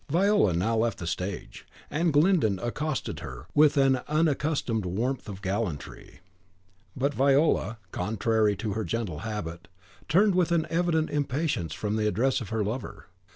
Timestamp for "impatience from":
11.11-11.97